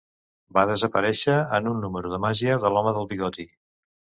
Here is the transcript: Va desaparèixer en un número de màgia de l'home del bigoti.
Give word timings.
Va 0.57 0.61
desaparèixer 0.69 1.35
en 1.59 1.69
un 1.73 1.79
número 1.87 2.15
de 2.15 2.21
màgia 2.27 2.59
de 2.65 2.73
l'home 2.77 2.95
del 2.99 3.09
bigoti. 3.13 3.47